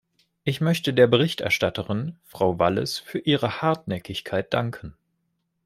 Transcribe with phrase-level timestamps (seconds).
[0.43, 4.95] Ich möchte der Berichterstatterin, Frau Wallis, für ihre Hartnäckigkeit danken.